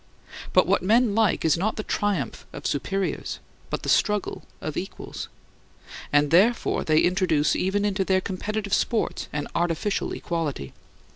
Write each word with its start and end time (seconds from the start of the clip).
But 0.51 0.65
what 0.65 0.81
men 0.81 1.13
like 1.13 1.45
is 1.45 1.55
not 1.59 1.75
the 1.75 1.83
triumph 1.83 2.47
of 2.53 2.65
superiors, 2.65 3.37
but 3.69 3.83
the 3.83 3.87
struggle 3.89 4.41
of 4.59 4.75
equals; 4.75 5.29
and, 6.11 6.31
therefore, 6.31 6.83
they 6.83 7.01
introduce 7.01 7.55
even 7.55 7.85
into 7.85 8.03
their 8.03 8.19
competitive 8.19 8.73
sports 8.73 9.27
an 9.31 9.47
artificial 9.53 10.11
equality. 10.13 10.73